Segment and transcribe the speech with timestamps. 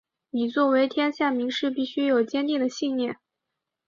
[0.31, 3.17] 你作为天下名士必须有坚定的信念！